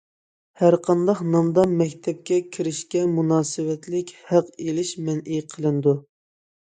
[0.61, 5.95] ھەر قانداق نامدا مەكتەپكە كىرىشكە مۇناسىۋەتلىك ھەق ئېلىش مەنئى قىلىنىدۇ.